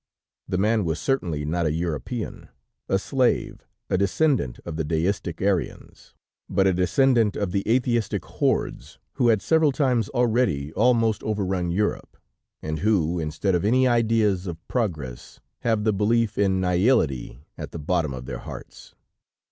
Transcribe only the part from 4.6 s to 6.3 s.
of the deistic Aryans,